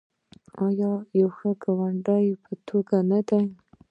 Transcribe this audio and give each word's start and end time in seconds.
آیا 0.65 0.91
د 1.09 1.11
یو 1.21 1.29
ښه 1.37 1.51
ګاونډي 1.63 2.25
په 2.43 2.53
توګه 2.67 2.97
نه 3.11 3.19
دی؟ 3.27 3.43